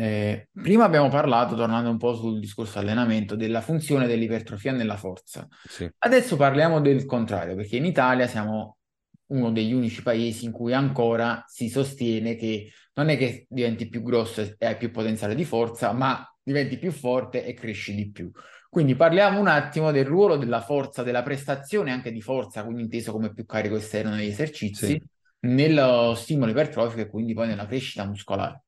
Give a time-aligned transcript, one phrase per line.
[0.00, 5.46] Eh, prima abbiamo parlato, tornando un po' sul discorso allenamento, della funzione dell'ipertrofia nella forza.
[5.68, 5.86] Sì.
[5.98, 8.78] Adesso parliamo del contrario, perché in Italia siamo
[9.26, 14.02] uno degli unici paesi in cui ancora si sostiene che non è che diventi più
[14.02, 18.30] grosso e hai più potenziale di forza, ma diventi più forte e cresci di più.
[18.70, 23.12] Quindi parliamo un attimo del ruolo della forza, della prestazione anche di forza, quindi inteso
[23.12, 25.02] come più carico esterno negli esercizi, Sì.
[25.40, 28.62] nello stimolo ipertrofico e quindi poi nella crescita muscolare.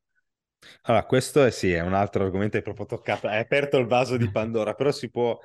[0.83, 4.17] Allora, questo è sì, è un altro argomento, hai proprio toccato, hai aperto il vaso
[4.17, 5.37] di Pandora, però si può,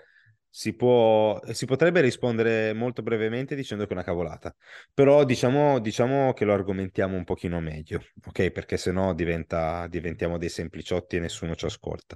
[0.49, 4.55] si può, si potrebbe rispondere molto brevemente dicendo che è una cavolata,
[4.93, 8.51] però diciamo, diciamo che lo argomentiamo un pochino meglio, ok?
[8.51, 12.15] Perché sennò diventa, diventiamo dei sempliciotti e nessuno ci ascolta.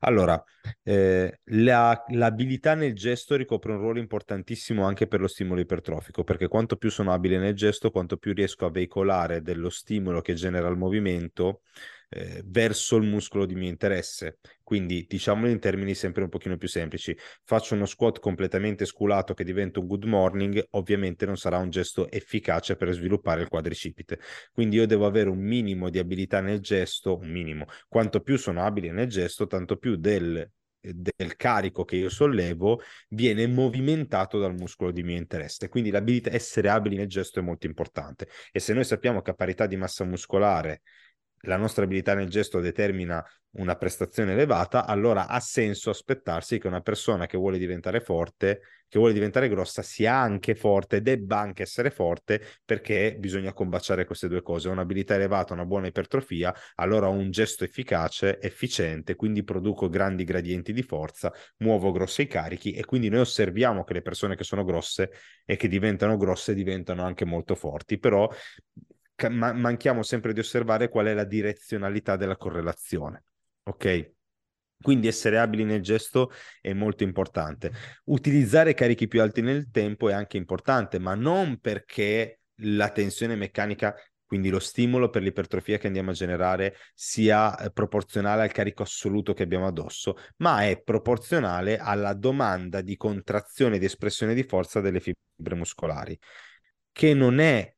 [0.00, 0.42] Allora,
[0.82, 6.48] eh, la- l'abilità nel gesto ricopre un ruolo importantissimo anche per lo stimolo ipertrofico, perché
[6.48, 10.68] quanto più sono abile nel gesto, quanto più riesco a veicolare dello stimolo che genera
[10.68, 11.62] il movimento
[12.16, 14.38] eh, verso il muscolo di mio interesse.
[14.62, 17.16] Quindi diciamolo in termini sempre un pochino più semplici.
[17.44, 22.10] Faccio uno squat completamente sculato che diventa un good morning, ovviamente non sarà un gesto
[22.10, 24.18] efficace per sviluppare il quadricipite.
[24.52, 27.66] Quindi io devo avere un minimo di abilità nel gesto, un minimo.
[27.86, 30.50] Quanto più sono abile nel gesto, tanto più del
[30.92, 35.68] del carico che io sollevo viene movimentato dal muscolo di mio interesse.
[35.68, 38.28] Quindi l'abilità essere abili nel gesto è molto importante.
[38.52, 40.82] E se noi sappiamo che a parità di massa muscolare
[41.42, 43.24] la nostra abilità nel gesto determina
[43.56, 48.98] una prestazione elevata, allora ha senso aspettarsi che una persona che vuole diventare forte, che
[48.98, 54.42] vuole diventare grossa, sia anche forte, debba anche essere forte, perché bisogna combaciare queste due
[54.42, 54.68] cose.
[54.68, 60.72] Un'abilità elevata, una buona ipertrofia, allora ho un gesto efficace, efficiente, quindi produco grandi gradienti
[60.72, 65.10] di forza, muovo grossi carichi e quindi noi osserviamo che le persone che sono grosse
[65.44, 68.28] e che diventano grosse diventano anche molto forti, però
[69.30, 73.24] ma- manchiamo sempre di osservare qual è la direzionalità della correlazione.
[73.64, 74.14] Ok?
[74.80, 77.72] Quindi essere abili nel gesto è molto importante.
[78.04, 83.94] Utilizzare carichi più alti nel tempo è anche importante, ma non perché la tensione meccanica,
[84.24, 89.32] quindi lo stimolo per l'ipertrofia che andiamo a generare, sia eh, proporzionale al carico assoluto
[89.32, 94.80] che abbiamo addosso, ma è proporzionale alla domanda di contrazione e di espressione di forza
[94.80, 96.18] delle fibre muscolari,
[96.92, 97.75] che non è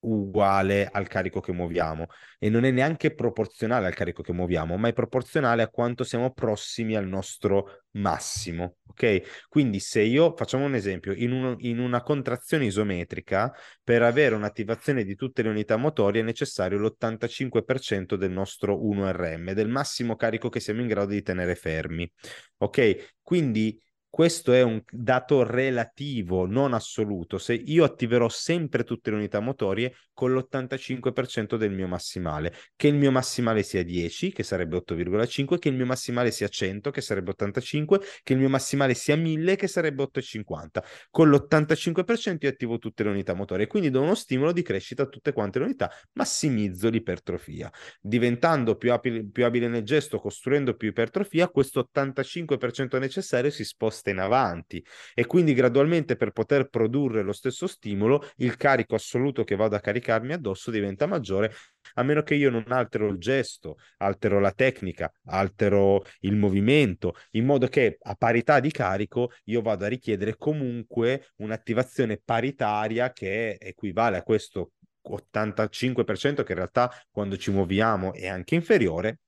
[0.00, 2.06] uguale al carico che muoviamo
[2.38, 6.32] e non è neanche proporzionale al carico che muoviamo, ma è proporzionale a quanto siamo
[6.32, 8.76] prossimi al nostro massimo.
[8.88, 9.46] Ok?
[9.48, 13.52] Quindi se io facciamo un esempio, in, un, in una contrazione isometrica,
[13.82, 19.68] per avere un'attivazione di tutte le unità motorie è necessario l'85% del nostro 1RM, del
[19.68, 22.10] massimo carico che siamo in grado di tenere fermi.
[22.58, 23.14] Ok?
[23.22, 23.78] Quindi
[24.10, 27.38] questo è un dato relativo, non assoluto.
[27.38, 32.96] Se io attiverò sempre tutte le unità motorie con l'85% del mio massimale, che il
[32.96, 37.30] mio massimale sia 10, che sarebbe 8,5, che il mio massimale sia 100, che sarebbe
[37.30, 40.82] 85, che il mio massimale sia 1000, che sarebbe 8,50.
[41.08, 45.06] Con l'85% io attivo tutte le unità motorie, quindi do uno stimolo di crescita a
[45.06, 47.70] tutte quante le unità, massimizzo l'ipertrofia.
[48.00, 53.99] Diventando più abile, più abile nel gesto, costruendo più ipertrofia, questo 85% necessario si sposta
[54.00, 54.84] sposta in avanti.
[55.14, 59.80] E quindi gradualmente per poter produrre lo stesso stimolo il carico assoluto che vado a
[59.80, 61.54] caricarmi addosso diventa maggiore
[61.94, 67.44] a meno che io non altero il gesto, altero la tecnica, altero il movimento, in
[67.44, 74.18] modo che a parità di carico io vado a richiedere comunque un'attivazione paritaria che equivale
[74.18, 74.72] a questo
[75.08, 79.20] 85% che in realtà quando ci muoviamo è anche inferiore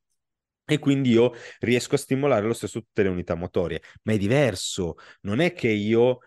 [0.65, 4.95] e quindi io riesco a stimolare lo stesso tutte le unità motorie, ma è diverso,
[5.23, 6.19] non è che io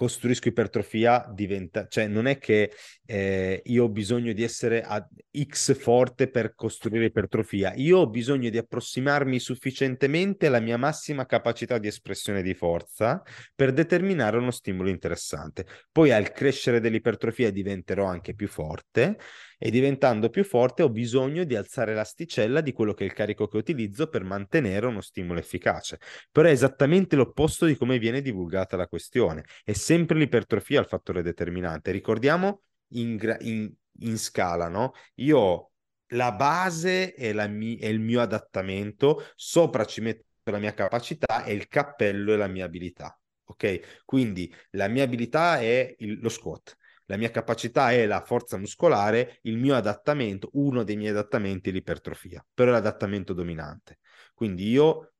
[0.00, 2.72] costruisco ipertrofia diventa, cioè non è che
[3.04, 8.48] eh, io ho bisogno di essere a X forte per costruire ipertrofia, io ho bisogno
[8.48, 13.22] di approssimarmi sufficientemente alla mia massima capacità di espressione di forza
[13.54, 15.66] per determinare uno stimolo interessante.
[15.92, 19.18] Poi al crescere dell'ipertrofia diventerò anche più forte
[19.62, 23.46] e diventando più forte ho bisogno di alzare l'asticella di quello che è il carico
[23.46, 25.98] che utilizzo per mantenere uno stimolo efficace.
[26.32, 29.44] Però è esattamente l'opposto di come viene divulgata la questione.
[29.62, 31.90] È sempre l'ipertrofia il fattore determinante.
[31.90, 32.62] Ricordiamo
[32.92, 34.94] in, in, in scala, no?
[35.16, 35.72] Io
[36.12, 41.44] la base è, la mi- è il mio adattamento, sopra ci metto la mia capacità
[41.44, 43.14] e il cappello è la mia abilità.
[43.44, 44.04] Ok?
[44.06, 46.78] Quindi la mia abilità è il, lo squat
[47.10, 51.72] la mia capacità è la forza muscolare, il mio adattamento, uno dei miei adattamenti è
[51.72, 53.98] l'ipertrofia, però è l'adattamento dominante.
[54.32, 55.14] Quindi io,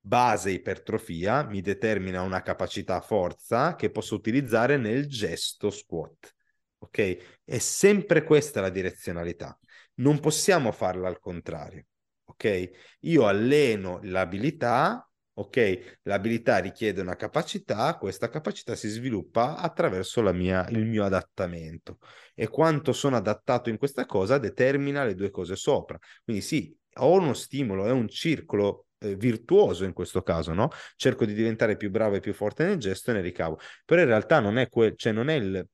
[0.00, 6.34] base ipertrofia, mi determina una capacità forza che posso utilizzare nel gesto squat.
[6.78, 7.40] Ok?
[7.44, 9.56] È sempre questa la direzionalità.
[9.94, 11.86] Non possiamo farla al contrario.
[12.24, 12.70] ok?
[13.02, 15.98] Io alleno l'abilità, ok?
[16.02, 21.98] L'abilità richiede una capacità, questa capacità si sviluppa attraverso mia, il mio adattamento
[22.34, 25.98] e quanto sono adattato in questa cosa determina le due cose sopra.
[26.24, 30.70] Quindi sì, ho uno stimolo, è un circolo eh, virtuoso in questo caso, no?
[30.96, 33.58] Cerco di diventare più bravo e più forte nel gesto e ne ricavo.
[33.84, 35.66] Però in realtà non è, quel, cioè non è il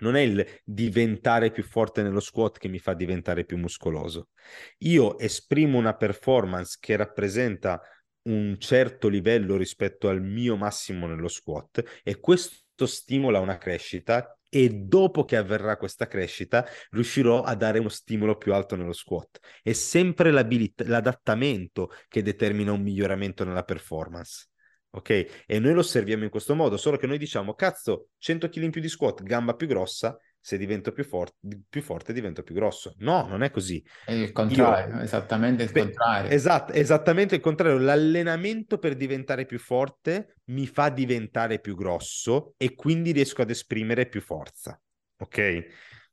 [0.00, 4.28] non è il diventare più forte nello squat che mi fa diventare più muscoloso.
[4.78, 7.80] Io esprimo una performance che rappresenta
[8.28, 14.70] un certo livello rispetto al mio massimo nello squat e questo stimola una crescita e
[14.70, 19.38] dopo che avverrà questa crescita riuscirò a dare uno stimolo più alto nello squat.
[19.62, 24.46] È sempre l'adattamento che determina un miglioramento nella performance.
[24.90, 25.44] Ok?
[25.46, 28.70] E noi lo osserviamo in questo modo, solo che noi diciamo, cazzo, 100 kg in
[28.70, 31.34] più di squat, gamba più grossa, se divento più, for-
[31.68, 32.94] più forte divento più grosso.
[32.98, 33.84] No, non è così.
[34.04, 35.02] È il contrario, Io...
[35.02, 36.30] esattamente il Beh, contrario.
[36.30, 37.78] Esatto, esattamente il contrario.
[37.78, 44.06] L'allenamento per diventare più forte mi fa diventare più grosso e quindi riesco ad esprimere
[44.06, 44.80] più forza.
[45.18, 45.66] Ok?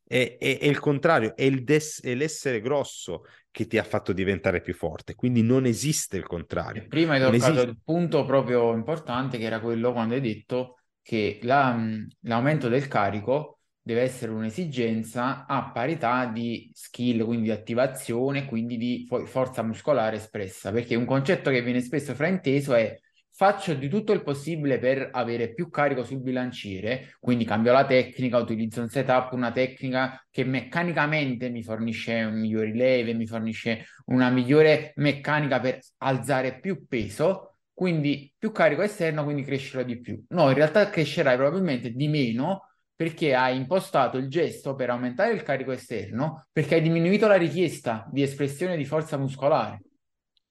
[0.08, 4.14] È, è, è il contrario, è, il des- è l'essere grosso che ti ha fatto
[4.14, 6.84] diventare più forte, quindi non esiste il contrario.
[6.84, 7.70] E prima hai toccato esiste...
[7.70, 11.76] il punto proprio importante che era quello quando hai detto che la,
[12.22, 13.55] l'aumento del carico
[13.86, 20.72] deve essere un'esigenza a parità di skill, quindi di attivazione, quindi di forza muscolare espressa,
[20.72, 23.00] perché un concetto che viene spesso frainteso è
[23.30, 28.40] faccio di tutto il possibile per avere più carico sul bilanciere, quindi cambio la tecnica,
[28.40, 34.32] utilizzo un setup, una tecnica che meccanicamente mi fornisce un migliore leve, mi fornisce una
[34.32, 40.24] migliore meccanica per alzare più peso, quindi più carico esterno, quindi crescerò di più.
[40.30, 42.62] No, in realtà crescerai probabilmente di meno
[42.96, 48.08] perché hai impostato il gesto per aumentare il carico esterno, perché hai diminuito la richiesta
[48.10, 49.82] di espressione di forza muscolare.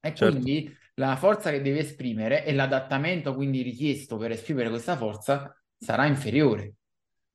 [0.00, 0.30] E certo.
[0.30, 6.06] quindi la forza che devi esprimere e l'adattamento quindi richiesto per esprimere questa forza sarà
[6.06, 6.74] inferiore.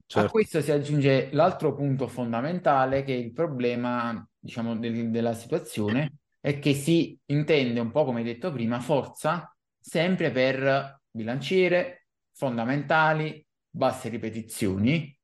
[0.05, 0.27] Certo.
[0.27, 6.13] A questo si aggiunge l'altro punto fondamentale che è il problema, diciamo, del, della situazione
[6.39, 14.09] è che si intende un po' come detto prima, forza sempre per bilanciere, fondamentali, basse
[14.09, 15.17] ripetizioni,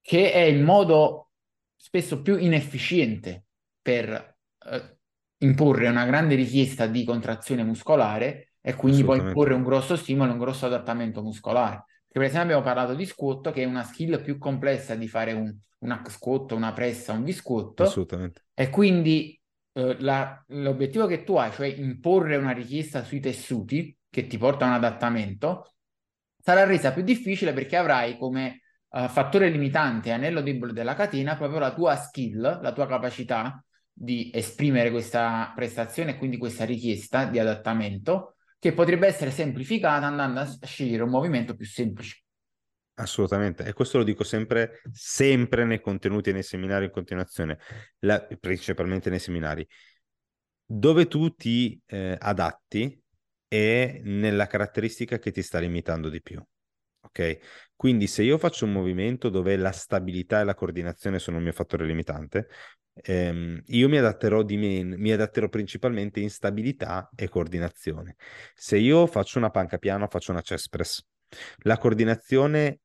[0.00, 1.30] che è il modo
[1.74, 3.44] spesso più inefficiente
[3.80, 4.36] per
[4.70, 4.98] eh,
[5.38, 10.38] imporre una grande richiesta di contrazione muscolare e quindi poi imporre un grosso stimolo, un
[10.38, 11.84] grosso adattamento muscolare.
[12.06, 15.32] Perché per esempio abbiamo parlato di squat, che è una skill più complessa di fare
[15.32, 17.80] un, un hack squat, una pressa, un V-squat.
[17.80, 18.46] Assolutamente.
[18.54, 19.40] E quindi
[19.72, 24.64] eh, la, l'obiettivo che tu hai, cioè imporre una richiesta sui tessuti che ti porta
[24.64, 25.74] a un adattamento,
[26.46, 28.60] sarà resa più difficile perché avrai come
[28.90, 34.30] uh, fattore limitante anello debole della catena proprio la tua skill, la tua capacità di
[34.32, 40.48] esprimere questa prestazione e quindi questa richiesta di adattamento che potrebbe essere semplificata andando a
[40.62, 42.22] scegliere un movimento più semplice.
[42.94, 47.58] Assolutamente, e questo lo dico sempre, sempre nei contenuti e nei seminari in continuazione,
[48.00, 49.66] la, principalmente nei seminari.
[50.64, 53.02] Dove tu ti eh, adatti
[53.48, 56.42] è nella caratteristica che ti sta limitando di più.
[57.00, 57.38] Ok?
[57.76, 61.52] Quindi se io faccio un movimento dove la stabilità e la coordinazione sono il mio
[61.52, 62.48] fattore limitante,
[62.94, 68.16] ehm, io mi adatterò, di me, mi adatterò principalmente in stabilità e coordinazione.
[68.54, 71.04] Se io faccio una panca piano, faccio una chest press.
[71.58, 72.80] La coordinazione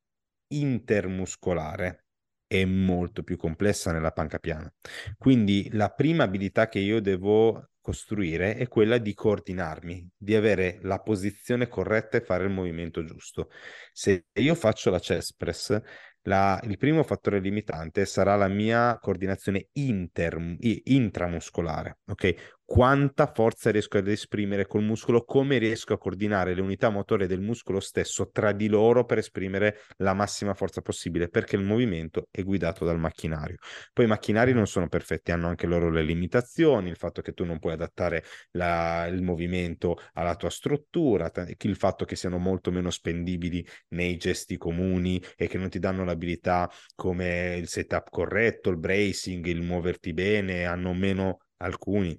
[0.48, 2.04] intermuscolare
[2.46, 4.72] è molto più complessa nella panca piana.
[5.16, 11.00] Quindi la prima abilità che io devo costruire è quella di coordinarmi, di avere la
[11.00, 13.50] posizione corretta e fare il movimento giusto.
[13.92, 15.78] Se io faccio la chest press,
[16.22, 22.60] la, il primo fattore limitante sarà la mia coordinazione inter, intramuscolare, ok?
[22.64, 27.42] Quanta forza riesco ad esprimere col muscolo, come riesco a coordinare le unità motorie del
[27.42, 32.42] muscolo stesso tra di loro per esprimere la massima forza possibile, perché il movimento è
[32.42, 33.56] guidato dal macchinario.
[33.92, 37.44] Poi i macchinari non sono perfetti, hanno anche loro le limitazioni, il fatto che tu
[37.44, 42.88] non puoi adattare la, il movimento alla tua struttura, il fatto che siano molto meno
[42.88, 48.70] spendibili nei gesti comuni e che non ti danno la abilità come il setup corretto,
[48.70, 52.18] il bracing, il muoverti bene, hanno meno alcuni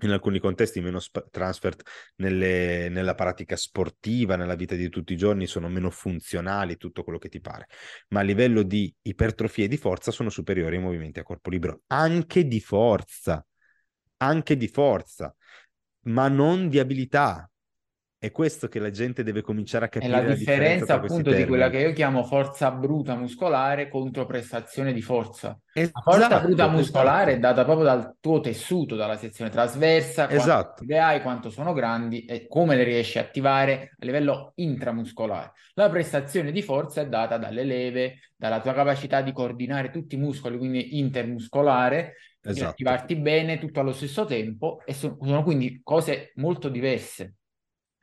[0.00, 1.74] in alcuni contesti meno sp- transfer
[2.16, 7.18] nelle, nella pratica sportiva, nella vita di tutti i giorni, sono meno funzionali, tutto quello
[7.18, 7.68] che ti pare,
[8.08, 11.82] ma a livello di ipertrofia e di forza sono superiori ai movimenti a corpo libero,
[11.86, 13.44] anche di forza,
[14.18, 15.34] anche di forza,
[16.02, 17.50] ma non di abilità,
[18.26, 20.98] È questo che la gente deve cominciare a È capire la la differenza differenza tra
[20.98, 25.56] questi appunto di quella che io chiamo forza bruta muscolare contro prestazione di forza.
[25.74, 30.28] La forza bruta Esatto, muscolare è esatto, data proprio dal tuo tessuto, dalla sezione trasversa,
[30.28, 35.52] esatto, le hai, quanto sono grandi e come le riesci a attivare a livello intramuscolare.
[35.74, 40.18] La prestazione di forza è data dalle leve, dalla tua capacità di coordinare tutti i
[40.18, 42.70] muscoli, quindi intermuscolare, di esatto.
[42.70, 47.34] attivarti bene tutto allo stesso tempo e sono, sono quindi cose molto diverse.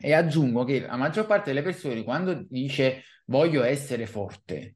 [0.05, 4.75] E aggiungo che la maggior parte delle persone quando dice voglio essere forte,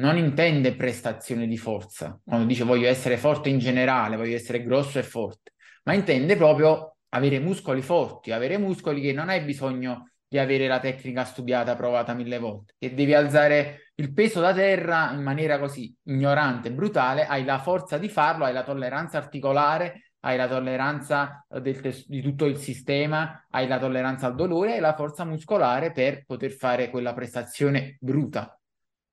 [0.00, 4.98] non intende prestazione di forza, quando dice voglio essere forte in generale, voglio essere grosso
[4.98, 5.52] e forte,
[5.84, 10.80] ma intende proprio avere muscoli forti, avere muscoli che non hai bisogno di avere la
[10.80, 15.94] tecnica studiata, provata mille volte, che devi alzare il peso da terra in maniera così
[16.02, 21.80] ignorante, brutale, hai la forza di farlo, hai la tolleranza articolare, hai la tolleranza del
[21.80, 26.24] tes- di tutto il sistema, hai la tolleranza al dolore, hai la forza muscolare per
[26.24, 28.58] poter fare quella prestazione bruta.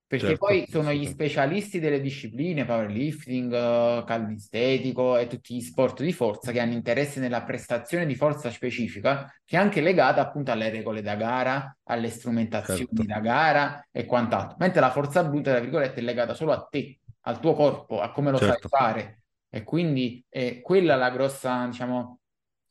[0.07, 6.01] Perché Certo, poi sono gli specialisti delle discipline, powerlifting, eh, calistetico e tutti gli sport
[6.01, 10.51] di forza che hanno interesse nella prestazione di forza specifica, che è anche legata appunto
[10.51, 14.57] alle regole da gara, alle strumentazioni Certo, da gara e quant'altro.
[14.59, 18.11] Mentre la forza bruta, tra virgolette, è legata solo a te, al tuo corpo, a
[18.11, 19.20] come lo sai certo, fare.
[19.53, 22.19] E quindi è quella la grossa, diciamo,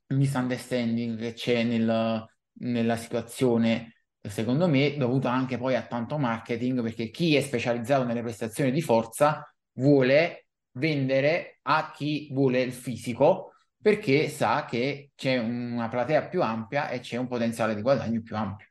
[0.09, 2.25] misunderstanding che c'è nel-
[2.61, 8.21] nella situazione secondo me, dovuto anche poi a tanto marketing, perché chi è specializzato nelle
[8.23, 15.89] prestazioni di forza vuole vendere a chi vuole il fisico, perché sa che c'è una
[15.89, 18.67] platea più ampia e c'è un potenziale di guadagno più ampio.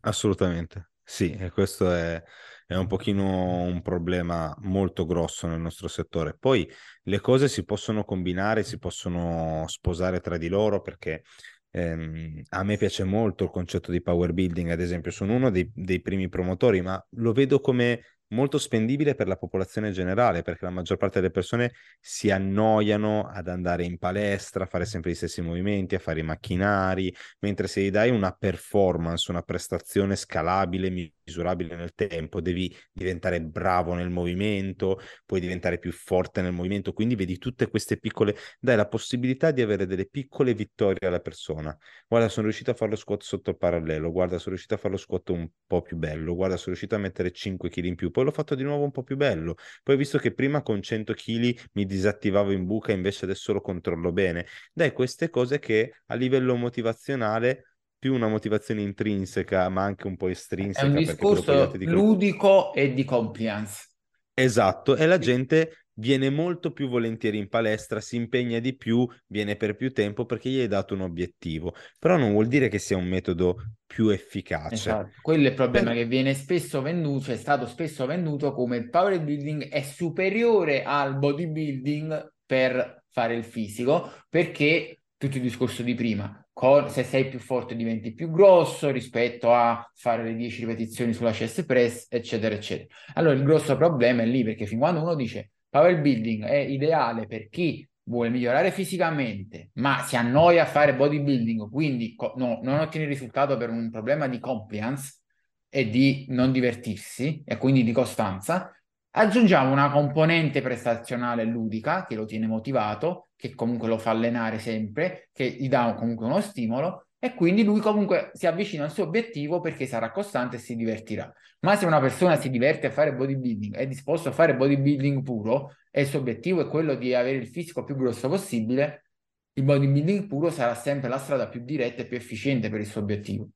[0.00, 0.90] assolutamente.
[1.02, 2.22] Sì, e questo è,
[2.68, 6.36] è un pochino un problema molto grosso nel nostro settore.
[6.38, 6.70] Poi
[7.04, 11.22] le cose si possono combinare, si possono sposare tra di loro perché
[11.70, 15.70] ehm, a me piace molto il concetto di power building, ad esempio, sono uno dei,
[15.74, 20.70] dei primi promotori, ma lo vedo come molto spendibile per la popolazione generale, perché la
[20.70, 25.40] maggior parte delle persone si annoiano ad andare in palestra, a fare sempre gli stessi
[25.40, 31.76] movimenti, a fare i macchinari, mentre se gli dai una performance, una prestazione scalabile, misurabile
[31.76, 37.38] nel tempo, devi diventare bravo nel movimento, puoi diventare più forte nel movimento, quindi vedi
[37.38, 41.76] tutte queste piccole, dai la possibilità di avere delle piccole vittorie alla persona.
[42.06, 44.92] Guarda, sono riuscito a fare lo squat sotto il parallelo, guarda, sono riuscito a fare
[44.92, 48.10] lo squat un po' più bello, guarda, sono riuscito a mettere 5 kg in più,
[48.18, 49.54] poi l'ho fatto di nuovo un po' più bello.
[49.84, 53.60] Poi ho visto che prima con 100 kg mi disattivavo in buca, invece adesso lo
[53.60, 54.44] controllo bene.
[54.72, 60.28] Dai, queste cose che a livello motivazionale più una motivazione intrinseca, ma anche un po'
[60.72, 63.88] È un estrinseca, dopo gli discorso dicono ludico e di compliance.
[64.34, 69.56] esatto, e la gente viene molto più volentieri in palestra, si impegna di più, viene
[69.56, 71.74] per più tempo perché gli hai dato un obiettivo.
[71.98, 74.70] Però non vuol dire che sia un metodo più efficace.
[74.70, 78.52] Esatto, quello è il problema Per- che viene spesso venduto, cioè è stato spesso venduto
[78.52, 85.42] come il power building è superiore al bodybuilding per fare il fisico, perché tutto il
[85.42, 86.46] discorso di prima,
[86.88, 91.64] se sei più forte diventi più grosso rispetto a fare le 10 ripetizioni sulla chest
[91.64, 92.88] press, eccetera, eccetera.
[93.14, 97.26] Allora il grosso problema è lì, perché fin quando uno dice power building è ideale
[97.26, 102.80] per chi vuole migliorare fisicamente, ma si annoia a fare bodybuilding, quindi co- no, non
[102.80, 105.20] ottiene risultato per un problema di compliance
[105.68, 108.72] e di non divertirsi e quindi di costanza,
[109.10, 115.28] aggiungiamo una componente prestazionale ludica che lo tiene motivato, che comunque lo fa allenare sempre,
[115.32, 119.60] che gli dà comunque uno stimolo e quindi lui comunque si avvicina al suo obiettivo
[119.60, 121.32] perché sarà costante e si divertirà.
[121.60, 125.74] Ma se una persona si diverte a fare bodybuilding, è disposto a fare bodybuilding puro
[125.90, 129.06] e il suo obiettivo è quello di avere il fisico più grosso possibile,
[129.54, 133.00] il bodybuilding puro sarà sempre la strada più diretta e più efficiente per il suo
[133.00, 133.48] obiettivo.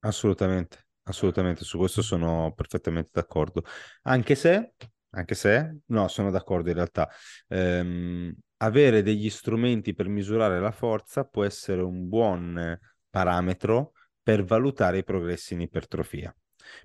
[0.00, 3.64] Assolutamente, assolutamente, su questo sono perfettamente d'accordo.
[4.02, 4.74] Anche se,
[5.10, 7.08] anche se, no, sono d'accordo in realtà.
[7.48, 12.78] Ehm, avere degli strumenti per misurare la forza può essere un buon
[13.10, 16.34] parametro per valutare i progressi in ipertrofia.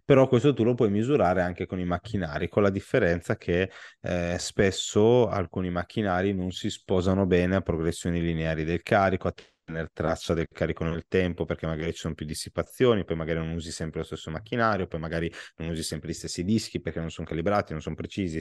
[0.03, 4.35] Però questo tu lo puoi misurare anche con i macchinari, con la differenza che eh,
[4.39, 10.33] spesso alcuni macchinari non si sposano bene a progressioni lineari del carico, a tenere traccia
[10.33, 13.99] del carico nel tempo, perché magari ci sono più dissipazioni, poi magari non usi sempre
[13.99, 17.73] lo stesso macchinario, poi magari non usi sempre gli stessi dischi perché non sono calibrati,
[17.73, 18.39] non sono precisi,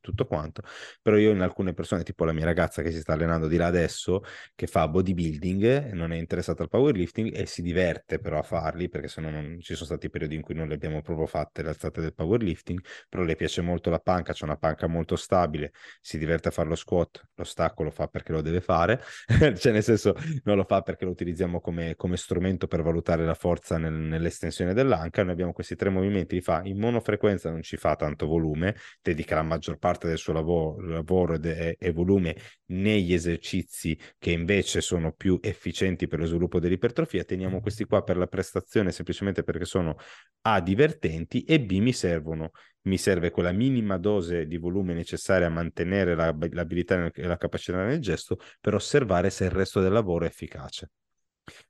[0.00, 0.62] tutto quanto,
[1.00, 3.66] però io in alcune persone, tipo la mia ragazza che si sta allenando di là
[3.66, 4.22] adesso,
[4.54, 9.08] che fa bodybuilding, non è interessata al powerlifting e si diverte però a farli, perché
[9.08, 11.68] se no non ci sono stati periodi in cui non le abbiamo proprio fatte le
[11.68, 16.18] alzate del powerlifting, però le piace molto la panca, c'è una panca molto stabile, si
[16.18, 19.00] diverte a fare lo squat, lo stacco lo fa perché lo deve fare,
[19.56, 23.34] cioè nel senso non lo fa perché lo utilizziamo come, come strumento per valutare la
[23.34, 27.76] forza nel, nell'estensione dell'anca, noi abbiamo questi tre movimenti, li fa in monofrequenza, non ci
[27.76, 33.12] fa tanto volume, dedica la maggior parte del suo lavoro, lavoro e, e volume negli
[33.12, 38.26] esercizi che invece sono più efficienti per lo sviluppo dell'ipertrofia, teniamo questi qua per la
[38.26, 39.96] prestazione semplicemente perché sono
[40.42, 45.50] A divertenti e B mi servono mi serve quella minima dose di volume necessaria a
[45.50, 50.24] mantenere la, l'abilità e la capacità nel gesto per osservare se il resto del lavoro
[50.24, 50.90] è efficace.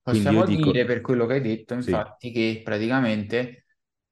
[0.00, 0.71] Possiamo dico...
[0.71, 2.33] dire per quello che hai detto, infatti, sì.
[2.33, 3.64] che praticamente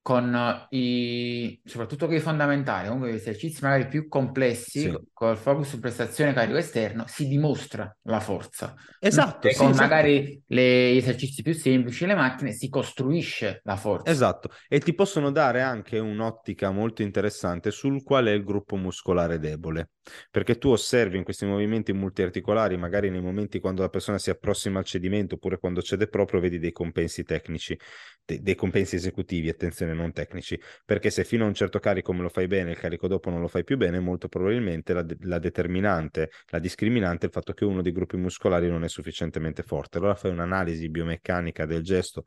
[0.06, 4.96] con i, soprattutto con i fondamentali, comunque gli esercizi magari più complessi, sì.
[5.12, 8.76] col focus su prestazione carico esterno, si dimostra la forza.
[9.00, 9.48] Esatto.
[9.48, 9.82] Sì, con esatto.
[9.82, 14.08] magari le, gli esercizi più semplici, le macchine, si costruisce la forza.
[14.08, 19.40] Esatto, e ti possono dare anche un'ottica molto interessante sul qual è il gruppo muscolare
[19.40, 19.90] debole,
[20.30, 24.78] perché tu osservi in questi movimenti multiarticolari, magari nei momenti quando la persona si approssima
[24.78, 27.78] al cedimento oppure quando cede proprio, vedi dei compensi tecnici,
[28.24, 32.22] de- dei compensi esecutivi, attenzione non tecnici, perché se fino a un certo carico me
[32.22, 35.16] lo fai bene, il carico dopo non lo fai più bene, molto probabilmente la, de-
[35.20, 39.62] la determinante, la discriminante è il fatto che uno dei gruppi muscolari non è sufficientemente
[39.62, 39.98] forte.
[39.98, 42.24] Allora fai un'analisi biomeccanica del gesto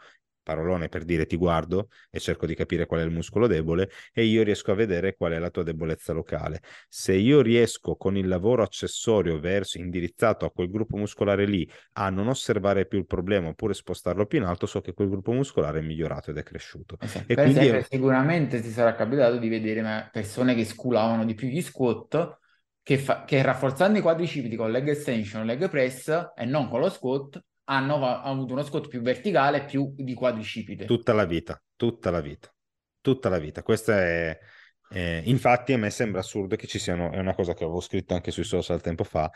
[0.49, 4.23] parolone per dire ti guardo e cerco di capire qual è il muscolo debole e
[4.23, 6.61] io riesco a vedere qual è la tua debolezza locale.
[6.87, 12.09] Se io riesco con il lavoro accessorio verso indirizzato a quel gruppo muscolare lì a
[12.09, 15.79] non osservare più il problema oppure spostarlo più in alto, so che quel gruppo muscolare
[15.79, 16.97] è migliorato ed è cresciuto.
[16.99, 17.25] Esatto.
[17.27, 17.85] Per esempio, io...
[17.87, 22.39] sicuramente ti sarà capitato di vedere persone che sculavano di più gli squat
[22.81, 26.89] che, fa- che rafforzando i quadricipiti con leg extension, leg press e non con lo
[26.89, 27.39] squat
[27.69, 30.85] hanno avuto uno squat più verticale, più di quadricipite.
[30.85, 32.51] Tutta la vita, tutta la vita,
[32.99, 33.61] tutta la vita.
[33.61, 34.37] Questa è...
[34.91, 38.13] Eh, infatti a me sembra assurdo che ci siano, è una cosa che avevo scritto
[38.15, 39.29] anche sui social tempo fa,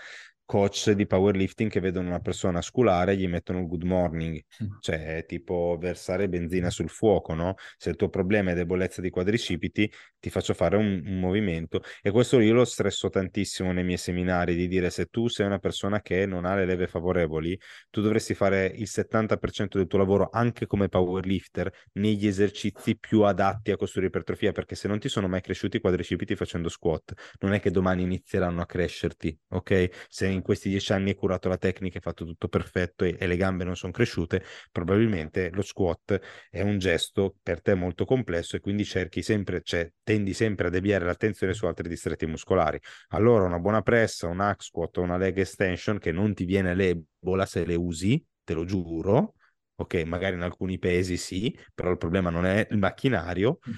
[0.46, 4.68] coach di powerlifting che vedono una persona sculare e gli mettono il good morning, mm.
[4.82, 7.56] cioè è tipo versare benzina sul fuoco, no?
[7.78, 12.12] Se il tuo problema è debolezza di quadricipiti, ti faccio fare un, un, movimento e
[12.12, 16.02] questo io lo stresso tantissimo nei miei seminari di dire se tu sei una persona
[16.02, 17.58] che non ha le leve favorevoli,
[17.90, 23.72] tu dovresti fare il 70% del tuo lavoro anche come powerlifter negli esercizi più adatti
[23.72, 27.54] a costruire ipertrofia, perché se non ti sono mai cresciuti i quadricipiti facendo squat, non
[27.54, 29.90] è che domani inizieranno a crescerti, ok?
[30.10, 33.28] Se in questi dieci anni hai curato la tecnica, hai fatto tutto perfetto e, e
[33.28, 38.56] le gambe non sono cresciute, probabilmente lo squat è un gesto per te molto complesso
[38.56, 42.80] e quindi cerchi sempre, cioè tendi sempre a deviare l'attenzione su altri distretti muscolari.
[43.10, 46.74] Allora una buona pressa, un hack squat o una leg extension che non ti viene
[46.74, 49.36] l'ebola se le usi, te lo giuro,
[49.76, 53.74] ok, magari in alcuni pesi sì, però il problema non è il macchinario, mm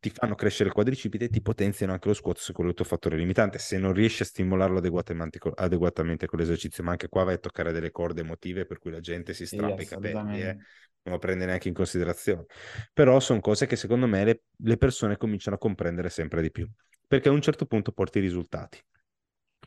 [0.00, 2.76] ti fanno crescere il quadricipite e ti potenziano anche lo squat se quello è il
[2.76, 3.58] tuo fattore limitante.
[3.58, 7.70] Se non riesci a stimolarlo adeguatamente, adeguatamente con l'esercizio, ma anche qua vai a toccare
[7.70, 10.54] delle corde emotive per cui la gente si strappa sì, i capelli, eh?
[11.02, 12.46] non lo prende neanche in considerazione.
[12.94, 16.66] Però sono cose che secondo me le, le, persone cominciano a comprendere sempre di più,
[17.06, 18.82] perché a un certo punto porti i risultati.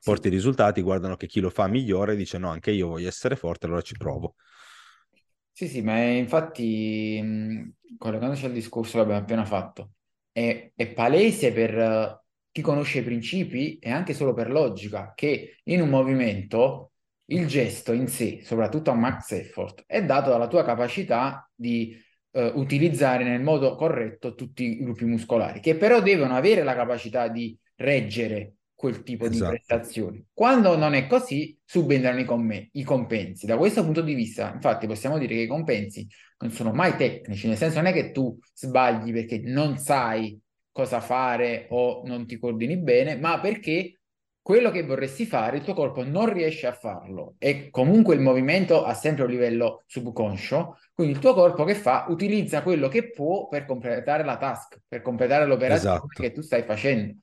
[0.03, 0.33] Porti sì.
[0.33, 3.67] i risultati, guardano che chi lo fa migliore dice no, anche io voglio essere forte,
[3.67, 4.33] allora ci provo.
[5.51, 9.91] Sì, sì, ma infatti, collegandoci al discorso che abbiamo appena fatto,
[10.33, 15.81] è, è palese per chi conosce i principi e anche solo per logica che in
[15.81, 16.91] un movimento
[17.27, 21.97] il gesto in sé, soprattutto a max effort, è dato dalla tua capacità di
[22.31, 27.27] uh, utilizzare nel modo corretto tutti i gruppi muscolari, che però devono avere la capacità
[27.27, 29.51] di reggere quel tipo esatto.
[29.51, 30.25] di prestazioni.
[30.33, 33.45] Quando non è così, subentrano i, com- i, compensi.
[33.45, 36.05] Da questo punto di vista, infatti, possiamo dire che i compensi
[36.39, 40.37] non sono mai tecnici, nel senso non è che tu sbagli perché non sai
[40.69, 44.01] cosa fare o non ti coordini bene, ma perché
[44.41, 48.83] quello che vorresti fare, il tuo corpo non riesce a farlo e comunque il movimento
[48.83, 52.07] ha sempre un livello subconscio, quindi il tuo corpo che fa?
[52.09, 56.21] Utilizza quello che può per completare la task, per completare l'operazione esatto.
[56.21, 57.13] che tu stai facendo.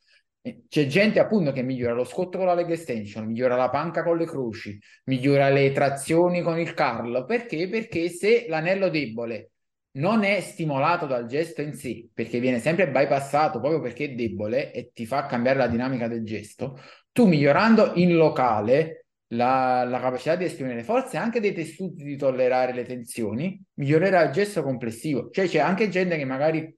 [0.42, 4.16] C'è gente appunto che migliora lo scotto con la leg extension, migliora la panca con
[4.16, 7.26] le croci, migliora le trazioni con il curl.
[7.26, 7.68] Perché?
[7.68, 9.50] Perché se l'anello debole
[9.92, 14.72] non è stimolato dal gesto in sé, perché viene sempre bypassato proprio perché è debole
[14.72, 16.80] e ti fa cambiare la dinamica del gesto,
[17.12, 22.02] tu migliorando in locale la, la capacità di esprimere le forze e anche dei tessuti
[22.02, 25.28] di tollerare le tensioni, migliorerà il gesto complessivo.
[25.30, 26.74] Cioè c'è anche gente che magari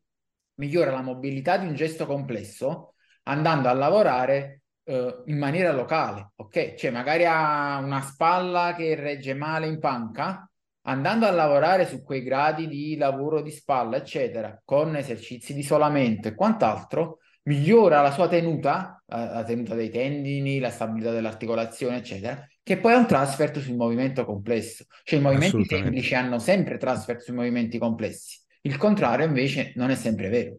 [0.54, 2.91] migliora la mobilità di un gesto complesso
[3.24, 6.74] andando a lavorare eh, in maniera locale, ok?
[6.74, 10.48] Cioè magari ha una spalla che regge male in panca,
[10.82, 16.28] andando a lavorare su quei gradi di lavoro di spalla, eccetera, con esercizi di isolamento
[16.28, 22.78] e quant'altro, migliora la sua tenuta, la, tenuta dei tendini, la stabilità dell'articolazione, eccetera, che
[22.78, 24.84] poi è un transfer sul movimento complesso.
[25.02, 28.40] Cioè i movimenti semplici hanno sempre transfer sui movimenti complessi.
[28.62, 30.56] Il contrario invece non è sempre vero.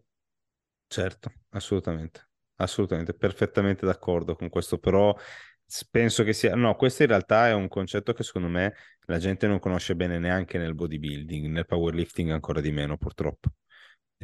[0.86, 5.14] Certo, assolutamente, assolutamente, perfettamente d'accordo con questo, però
[5.90, 8.74] penso che sia, no, questo in realtà è un concetto che secondo me
[9.06, 13.50] la gente non conosce bene neanche nel bodybuilding, nel powerlifting ancora di meno purtroppo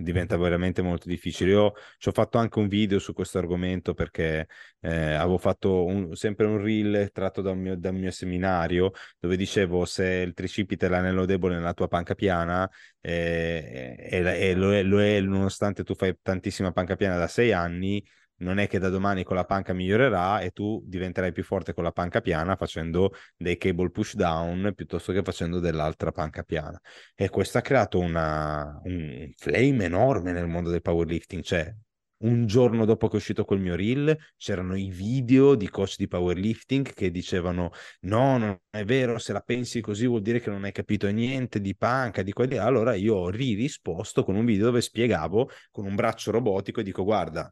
[0.02, 1.50] diventa veramente molto difficile.
[1.52, 4.46] Io ci ho fatto anche un video su questo argomento perché
[4.80, 9.36] eh, avevo fatto un, sempre un reel tratto da un, mio, da mio, seminario dove
[9.36, 12.68] dicevo se il tricipite è l'anello debole nella tua panca piana
[13.00, 17.52] eh, e, e lo, è, lo, è, nonostante tu fai tantissima panca piana da sei
[17.52, 18.04] anni,
[18.40, 21.84] non è che da domani con la panca migliorerà e tu diventerai più forte con
[21.84, 26.80] la panca piana facendo dei cable push down piuttosto che facendo dell'altra panca piana.
[27.14, 31.74] E questo ha creato una, un flame enorme nel mondo del powerlifting, cioè
[32.20, 36.06] un giorno dopo che è uscito quel mio reel c'erano i video di coach di
[36.06, 40.64] powerlifting che dicevano no, non è vero, se la pensi così vuol dire che non
[40.64, 42.58] hai capito niente di panca, di quelli.
[42.58, 47.04] Allora io ho ririsposto con un video dove spiegavo con un braccio robotico e dico
[47.04, 47.50] guarda,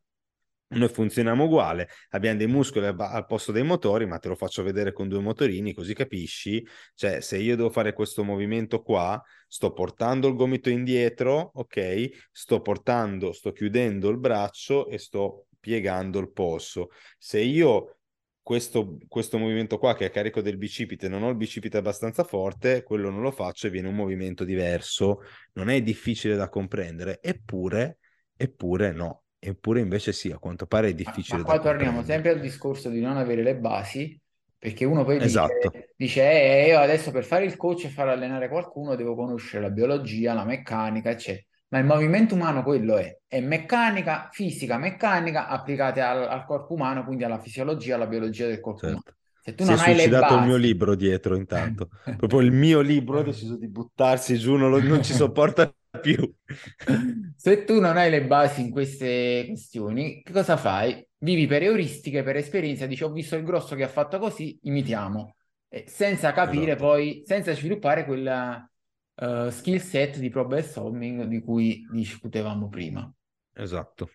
[0.70, 4.92] noi funzioniamo uguale, abbiamo dei muscoli al posto dei motori, ma te lo faccio vedere
[4.92, 6.66] con due motorini, così capisci.
[6.94, 12.28] Cioè, se io devo fare questo movimento qua, sto portando il gomito indietro, ok?
[12.31, 16.88] Sto portando, sto chiudendo il braccio e sto piegando il polso.
[17.16, 18.00] Se io
[18.42, 22.24] questo, questo movimento qua che è a carico del bicipite, non ho il bicipite abbastanza
[22.24, 25.20] forte, quello non lo faccio e viene un movimento diverso.
[25.54, 27.98] Non è difficile da comprendere, eppure,
[28.37, 31.38] eppure no Eppure invece sì, a quanto pare è difficile.
[31.38, 34.20] Ma, ma qua torniamo sempre al discorso di non avere le basi,
[34.59, 35.70] perché uno poi esatto.
[35.70, 39.62] dice, dice eh, io adesso per fare il coach e far allenare qualcuno devo conoscere
[39.62, 41.44] la biologia, la meccanica, eccetera.
[41.68, 47.05] Ma il movimento umano quello è, è meccanica, fisica, meccanica applicate al, al corpo umano,
[47.05, 49.03] quindi alla fisiologia, alla biologia del corpo certo.
[49.05, 49.17] umano.
[49.48, 51.88] Se tu si non è hai suicidato il mio libro dietro intanto.
[52.18, 56.30] Proprio il mio libro ha deciso di buttarsi giù, non, lo, non ci sopporta più.
[57.34, 61.02] Se tu non hai le basi in queste questioni, che cosa fai?
[61.20, 65.34] Vivi per euristiche, per esperienza, dici ho visto il grosso che ha fatto così, imitiamo.
[65.66, 66.84] E senza capire esatto.
[66.84, 68.70] poi, senza sviluppare quella
[69.14, 73.11] uh, skill set di problem solving di cui discutevamo prima.
[73.54, 74.11] Esatto.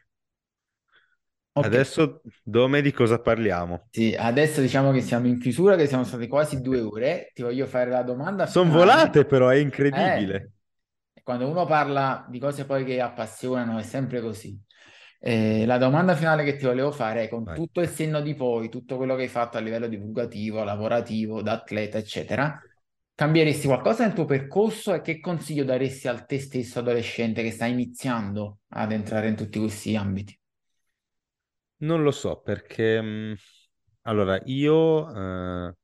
[1.56, 1.70] Okay.
[1.70, 3.88] Adesso, Dome, di cosa parliamo?
[3.92, 7.32] Sì, adesso diciamo che siamo in chiusura, che siamo state quasi due ore.
[7.32, 8.48] Ti voglio fare la domanda.
[8.48, 10.52] Sono volate, però, è incredibile.
[11.14, 14.60] Eh, quando uno parla di cose poi che appassionano è sempre così.
[15.20, 17.56] Eh, la domanda finale che ti volevo fare è con Vai.
[17.56, 21.54] tutto il senno di poi, tutto quello che hai fatto a livello divulgativo, lavorativo, da
[21.54, 22.60] atleta, eccetera,
[23.14, 27.68] cambieresti qualcosa nel tuo percorso e che consiglio daresti al te stesso adolescente che sta
[27.68, 30.36] iniziando ad entrare in tutti questi ambiti?
[31.84, 33.34] Non lo so perché, mm,
[34.04, 35.14] allora, io
[35.70, 35.76] eh,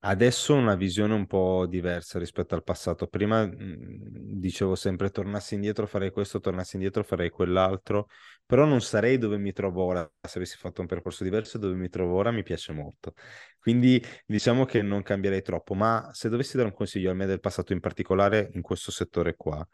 [0.00, 3.08] Adesso ho una visione un po' diversa rispetto al passato.
[3.08, 8.08] Prima mh, mhmm, dicevo sempre tornassi indietro farei questo, tornassi indietro farei quell'altro,
[8.46, 10.08] però non sarei dove mi trovo ora.
[10.22, 13.14] Se avessi fatto un percorso diverso, dove mi trovo ora mi piace molto.
[13.60, 17.40] Quindi diciamo che non cambierei troppo, ma se dovessi dare un consiglio a me del
[17.40, 19.66] passato in particolare in questo settore qua,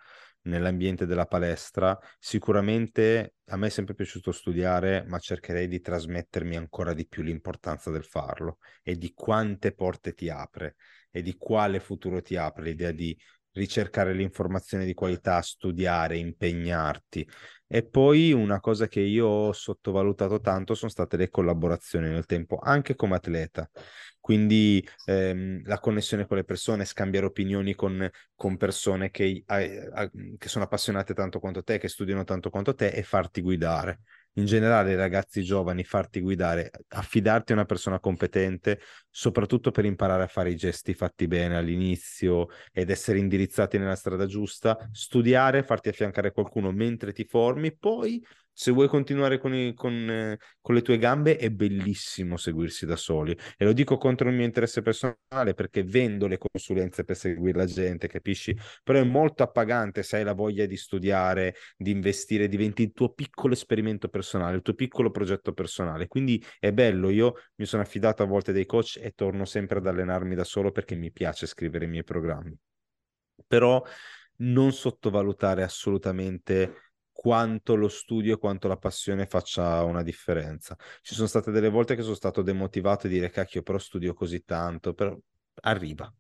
[0.42, 1.98] nell'ambiente della palestra.
[2.18, 7.90] Sicuramente a me è sempre piaciuto studiare, ma cercherei di trasmettermi ancora di più l'importanza
[7.90, 10.76] del farlo e di quante porte ti apre
[11.10, 13.16] e di quale futuro ti apre l'idea di
[13.52, 17.26] ricercare l'informazione di qualità, studiare, impegnarti.
[17.66, 22.58] E poi una cosa che io ho sottovalutato tanto sono state le collaborazioni nel tempo,
[22.58, 23.68] anche come atleta.
[24.20, 29.90] Quindi ehm, la connessione con le persone, scambiare opinioni con, con persone che, eh,
[30.38, 34.00] che sono appassionate tanto quanto te, che studiano tanto quanto te e farti guidare
[34.34, 40.26] in generale ragazzi giovani, farti guidare, affidarti a una persona competente, soprattutto per imparare a
[40.28, 46.32] fare i gesti fatti bene all'inizio ed essere indirizzati nella strada giusta, studiare, farti affiancare
[46.32, 50.98] qualcuno mentre ti formi, poi se vuoi continuare con, i, con, eh, con, le tue
[50.98, 55.82] gambe è bellissimo seguirsi da soli e lo dico contro il mio interesse personale perché
[55.84, 58.56] vendo le consulenze per seguire la gente, capisci?
[58.82, 63.12] Però è molto appagante se hai la voglia di studiare, di investire, diventi il tuo
[63.12, 66.06] piccolo esperimento personale, il tuo piccolo progetto personale.
[66.06, 69.86] Quindi è bello, io mi sono affidato a volte dei coach e torno sempre ad
[69.86, 72.56] allenarmi da solo perché mi piace scrivere i miei programmi.
[73.46, 73.82] Però
[74.38, 76.91] non sottovalutare assolutamente
[77.22, 80.76] quanto lo studio e quanto la passione faccia una differenza.
[81.02, 84.42] Ci sono state delle volte che sono stato demotivato e dire cacchio, però studio così
[84.42, 85.16] tanto, però
[85.60, 86.12] arriva,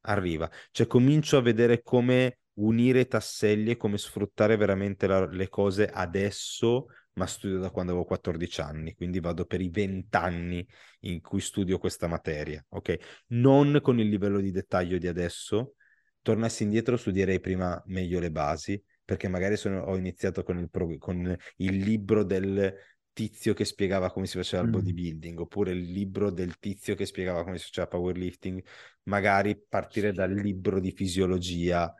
[0.00, 0.50] arriva.
[0.72, 5.86] Cioè comincio a vedere come unire i tasselli e come sfruttare veramente la, le cose
[5.86, 10.66] adesso, ma studio da quando avevo 14 anni, quindi vado per i 20 anni
[11.02, 13.24] in cui studio questa materia, ok?
[13.28, 15.74] Non con il livello di dettaglio di adesso,
[16.20, 20.86] tornassi indietro studierei prima meglio le basi, perché magari sono, ho iniziato con il, pro,
[20.98, 22.76] con il libro del
[23.14, 24.72] tizio che spiegava come si faceva il mm.
[24.72, 28.62] bodybuilding, oppure il libro del tizio che spiegava come si faceva powerlifting,
[29.04, 31.90] magari partire dal libro di fisiologia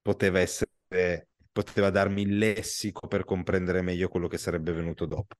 [0.00, 5.34] poteva essere, poteva darmi il lessico per comprendere meglio quello che sarebbe venuto dopo.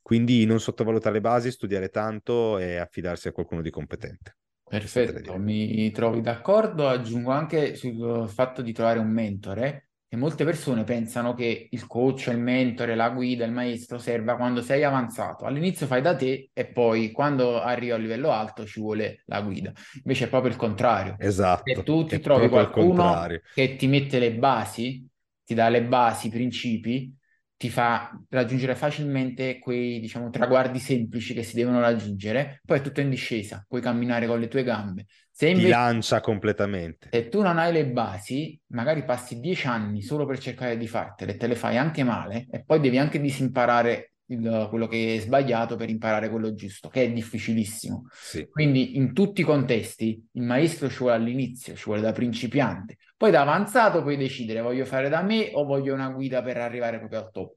[0.00, 4.36] Quindi non sottovalutare le basi, studiare tanto e affidarsi a qualcuno di competente.
[4.64, 6.88] Perfetto, mi trovi d'accordo.
[6.88, 12.28] Aggiungo anche sul fatto di trovare un mentore, che molte persone pensano che il coach,
[12.28, 15.46] il mentore, la guida, il maestro serva quando sei avanzato.
[15.46, 19.72] All'inizio fai da te e poi quando arrivi a livello alto ci vuole la guida.
[19.96, 21.16] Invece è proprio il contrario.
[21.18, 21.62] Esatto.
[21.74, 25.04] Se tu ti trovi qualcuno che ti mette le basi,
[25.44, 27.12] ti dà le basi, i principi,
[27.56, 33.00] ti fa raggiungere facilmente quei, diciamo, traguardi semplici che si devono raggiungere, poi è tutto
[33.00, 35.06] in discesa, puoi camminare con le tue gambe.
[35.30, 37.08] Se invece, ti lancia completamente.
[37.10, 41.36] Se tu non hai le basi, magari passi dieci anni solo per cercare di fartele
[41.36, 45.76] te le fai anche male e poi devi anche disimparare il, quello che è sbagliato
[45.76, 48.06] per imparare quello giusto, che è difficilissimo.
[48.12, 48.48] Sì.
[48.48, 52.96] Quindi in tutti i contesti il maestro ci vuole all'inizio, ci vuole da principiante.
[53.16, 56.98] Poi da avanzato puoi decidere voglio fare da me o voglio una guida per arrivare
[56.98, 57.54] proprio al top.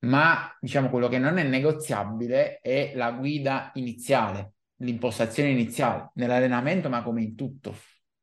[0.00, 7.02] Ma diciamo quello che non è negoziabile è la guida iniziale l'impostazione iniziale nell'allenamento, ma
[7.02, 7.76] come in tutto.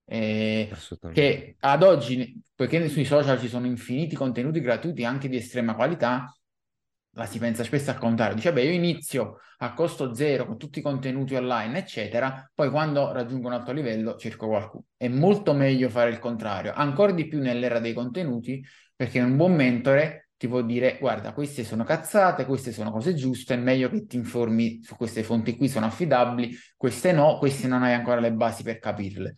[0.07, 0.69] Eh,
[1.11, 6.31] che ad oggi, poiché sui social ci sono infiniti contenuti gratuiti anche di estrema qualità,
[7.15, 10.79] la si pensa spesso al contrario, dice beh io inizio a costo zero con tutti
[10.79, 14.85] i contenuti online eccetera, poi quando raggiungo un alto livello cerco qualcuno.
[14.97, 18.63] È molto meglio fare il contrario, ancora di più nell'era dei contenuti,
[18.95, 23.53] perché un buon mentore ti può dire guarda queste sono cazzate, queste sono cose giuste,
[23.53, 27.83] è meglio che ti informi su queste fonti qui sono affidabili, queste no, queste non
[27.83, 29.35] hai ancora le basi per capirle.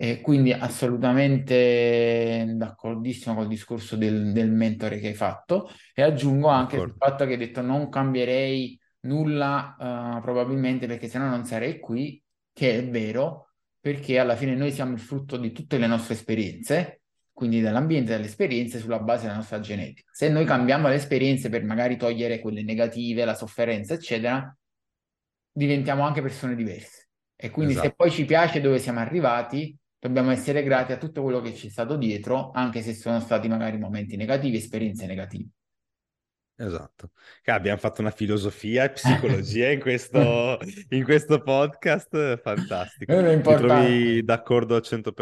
[0.00, 6.76] E quindi assolutamente d'accordissimo col discorso del, del mentore che hai fatto e aggiungo anche
[6.76, 12.22] il fatto che hai detto non cambierei nulla uh, probabilmente perché sennò non sarei qui,
[12.52, 17.00] che è vero, perché alla fine noi siamo il frutto di tutte le nostre esperienze
[17.38, 20.10] quindi dall'ambiente, dalle esperienze sulla base della nostra genetica.
[20.12, 24.52] Se noi cambiamo le esperienze per magari togliere quelle negative, la sofferenza, eccetera,
[25.52, 27.10] diventiamo anche persone diverse.
[27.36, 27.86] E quindi esatto.
[27.86, 31.66] se poi ci piace dove siamo arrivati, dobbiamo essere grati a tutto quello che ci
[31.66, 35.48] è stato dietro, anche se sono stati magari momenti negativi, esperienze negative.
[36.60, 37.10] Esatto.
[37.44, 40.58] Abbiamo fatto una filosofia e psicologia in questo,
[40.88, 43.14] in questo podcast, fantastico.
[43.14, 45.12] Ti trovi d'accordo al 100%.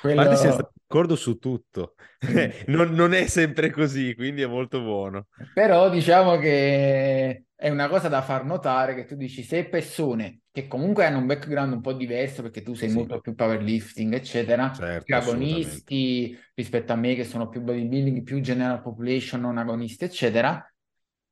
[0.00, 0.14] Quello...
[0.14, 1.94] Guarda, siamo d'accordo su tutto.
[2.66, 5.26] non, non, è sempre così, quindi è molto buono.
[5.52, 10.68] Però diciamo che è una cosa da far notare che tu dici se persone che
[10.68, 12.94] comunque hanno un background un po' diverso perché tu sei sì.
[12.94, 18.80] molto più powerlifting, eccetera, certo, agonisti rispetto a me che sono più bodybuilding, più general
[18.80, 20.72] population, non agonisti, eccetera,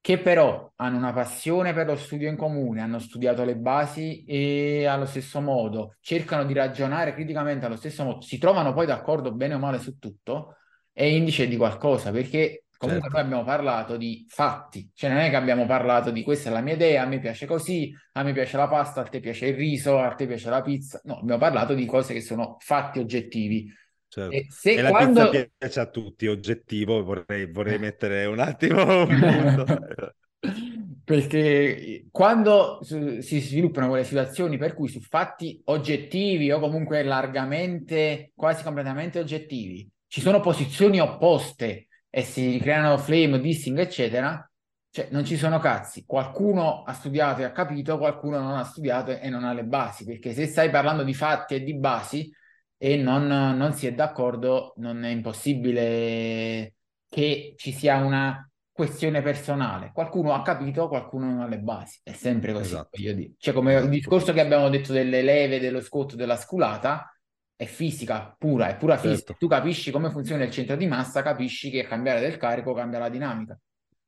[0.00, 4.84] che però hanno una passione per lo studio in comune, hanno studiato le basi e
[4.84, 9.54] allo stesso modo cercano di ragionare criticamente allo stesso modo, si trovano poi d'accordo bene
[9.54, 10.56] o male su tutto,
[10.90, 13.16] è indice di qualcosa perché Comunque certo.
[13.16, 16.60] noi abbiamo parlato di fatti, cioè non è che abbiamo parlato di questa è la
[16.60, 19.54] mia idea, a me piace così, a me piace la pasta, a te piace il
[19.54, 21.00] riso, a te piace la pizza.
[21.04, 23.72] No, abbiamo parlato di cose che sono fatti oggettivi.
[24.08, 24.30] Certo.
[24.30, 25.20] E, se e quando...
[25.20, 30.14] la pizza piace a tutti, oggettivo, vorrei, vorrei mettere un attimo un.
[31.02, 38.64] Perché quando si sviluppano quelle situazioni per cui su fatti oggettivi o comunque largamente, quasi
[38.64, 41.86] completamente oggettivi, ci sono posizioni opposte
[42.16, 44.50] e si creano flame, dissing, eccetera,
[44.88, 46.06] cioè non ci sono cazzi.
[46.06, 50.06] Qualcuno ha studiato e ha capito, qualcuno non ha studiato e non ha le basi,
[50.06, 52.34] perché se stai parlando di fatti e di basi
[52.78, 56.76] e non, non si è d'accordo, non è impossibile
[57.06, 59.90] che ci sia una questione personale.
[59.92, 62.00] Qualcuno ha capito, qualcuno non ha le basi.
[62.02, 62.96] È sempre così, esatto.
[62.96, 63.32] voglio dire.
[63.36, 67.10] Cioè, come il discorso che abbiamo detto delle leve, dello scotto, della sculata,
[67.56, 69.32] è fisica pura, è pura fisica.
[69.32, 69.36] Certo.
[69.38, 73.08] Tu capisci come funziona il centro di massa, capisci che cambiare del carico cambia la
[73.08, 73.58] dinamica.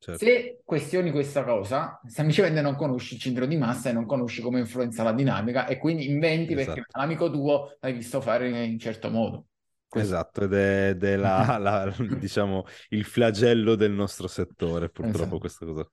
[0.01, 0.25] Certo.
[0.25, 4.61] Se questioni questa cosa, semplicemente non conosci il centro di massa e non conosci come
[4.61, 6.75] influenza la dinamica e quindi inventi esatto.
[6.75, 9.47] perché l'amico tuo l'hai visto fare in un certo modo.
[9.89, 10.15] Questo.
[10.15, 15.39] Esatto, ed è, ed è la, la, diciamo, il flagello del nostro settore, purtroppo esatto.
[15.39, 15.91] questa cosa.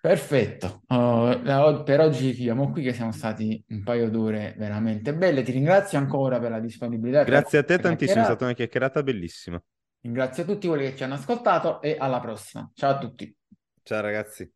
[0.00, 5.42] Perfetto, uh, per oggi chiudiamo qui che siamo stati un paio d'ore veramente belle.
[5.42, 7.22] Ti ringrazio ancora per la disponibilità.
[7.22, 9.62] Grazie a te tantissimo, è stata una chiacchierata bellissima.
[10.00, 12.70] Ringrazio tutti quelli che ci hanno ascoltato e alla prossima.
[12.74, 13.36] Ciao a tutti.
[13.82, 14.50] Ciao ragazzi.